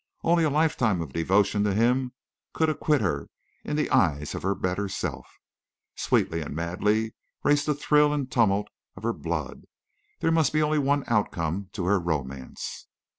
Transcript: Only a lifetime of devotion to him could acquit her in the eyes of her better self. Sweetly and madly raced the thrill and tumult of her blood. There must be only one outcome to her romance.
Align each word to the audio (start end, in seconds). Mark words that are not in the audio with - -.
Only 0.23 0.43
a 0.45 0.49
lifetime 0.49 0.99
of 0.99 1.13
devotion 1.13 1.63
to 1.63 1.75
him 1.75 2.13
could 2.53 2.69
acquit 2.69 3.01
her 3.01 3.29
in 3.63 3.75
the 3.75 3.87
eyes 3.91 4.33
of 4.33 4.41
her 4.41 4.55
better 4.55 4.89
self. 4.89 5.37
Sweetly 5.95 6.41
and 6.41 6.55
madly 6.55 7.13
raced 7.43 7.67
the 7.67 7.75
thrill 7.75 8.11
and 8.11 8.25
tumult 8.31 8.69
of 8.95 9.03
her 9.03 9.13
blood. 9.13 9.65
There 10.19 10.31
must 10.31 10.53
be 10.53 10.63
only 10.63 10.79
one 10.79 11.03
outcome 11.05 11.69
to 11.73 11.85
her 11.85 11.99
romance. 11.99 12.87